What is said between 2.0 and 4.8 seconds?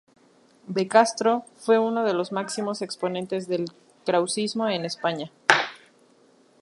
de los máximos exponentes del krausismo